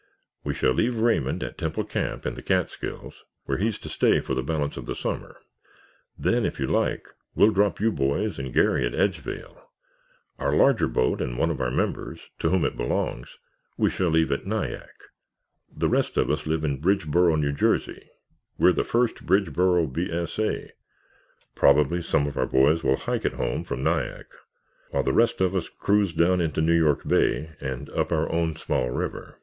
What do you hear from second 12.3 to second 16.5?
to whom it belongs, we shall leave at Nyack. The rest of us